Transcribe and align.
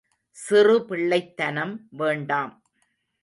சிறு 0.37 0.85
பிள்ளைத்தனம் 0.85 1.87
வேண்டாம். 1.91 2.53